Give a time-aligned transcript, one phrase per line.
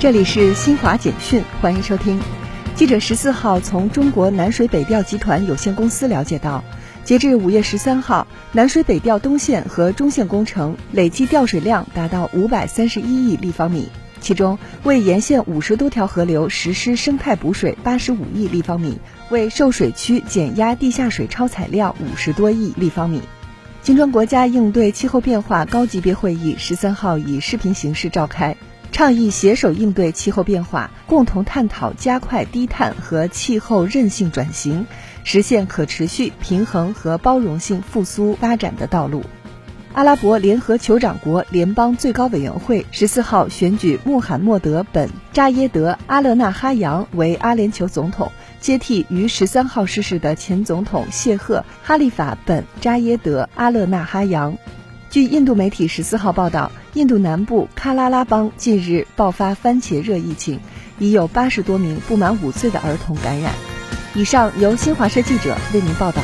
[0.00, 2.18] 这里是新华简讯，欢迎收听。
[2.74, 6.64] 记者十四号从中国南水北调集团有限公司了解到，
[7.04, 13.90] 截至五月十三号，南水北调东线和中线工程累计调水量达到五百三十一亿立方米，
[14.22, 18.98] 其中为沿线五十多条河流实施生态补水八十五亿立方米，
[19.28, 23.20] 为受水区减压地下水超采量五十多亿立方米。
[23.82, 28.56] 金砖国家应对气候变化高级别会议十三号以视频形式召开。
[29.00, 34.84] 倡议携手应对气候变化，共同探讨加快低碳和气候韧性转型，
[35.24, 39.24] 实现可持续、平衡和包容性复苏发展的道路。
[39.94, 54.58] 阿拉伯联合酋长国联邦最高委员会十四号选举穆罕默德·本·扎耶德·阿勒纳哈扬为阿联酋总统，接替于十三号逝世的前总统谢赫·哈利法·本·扎耶德·阿勒纳哈扬。
[55.10, 60.60] 据印度媒体十四号报道，印度南部喀拉拉邦近日爆发番茄热疫情，
[61.00, 63.52] 已有八十多名不满五岁的儿童感染。
[64.14, 66.22] 以上由新华社记者为您报道。